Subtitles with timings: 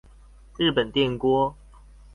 [0.57, 1.53] 日本電鍋